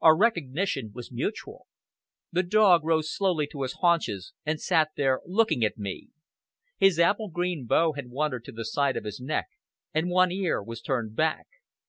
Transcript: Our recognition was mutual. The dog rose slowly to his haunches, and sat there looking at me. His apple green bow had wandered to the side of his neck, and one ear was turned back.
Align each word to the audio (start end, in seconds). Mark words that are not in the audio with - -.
Our 0.00 0.16
recognition 0.16 0.90
was 0.92 1.12
mutual. 1.12 1.68
The 2.32 2.42
dog 2.42 2.82
rose 2.84 3.14
slowly 3.14 3.46
to 3.52 3.62
his 3.62 3.74
haunches, 3.74 4.32
and 4.44 4.60
sat 4.60 4.90
there 4.96 5.20
looking 5.24 5.64
at 5.64 5.78
me. 5.78 6.08
His 6.76 6.98
apple 6.98 7.28
green 7.30 7.66
bow 7.66 7.92
had 7.92 8.10
wandered 8.10 8.44
to 8.46 8.52
the 8.52 8.64
side 8.64 8.96
of 8.96 9.04
his 9.04 9.20
neck, 9.20 9.46
and 9.94 10.10
one 10.10 10.32
ear 10.32 10.60
was 10.60 10.80
turned 10.82 11.14
back. 11.14 11.46